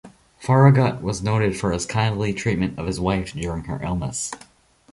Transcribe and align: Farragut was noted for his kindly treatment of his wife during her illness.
Farragut 0.39 1.03
was 1.03 1.21
noted 1.21 1.55
for 1.59 1.71
his 1.71 1.85
kindly 1.85 2.33
treatment 2.33 2.79
of 2.79 2.87
his 2.87 2.99
wife 2.99 3.33
during 3.33 3.65
her 3.65 3.79
illness. 3.83 4.31